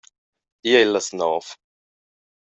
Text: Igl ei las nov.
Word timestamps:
Igl 0.67 0.77
ei 0.79 0.87
las 0.89 1.07
nov. 1.19 1.45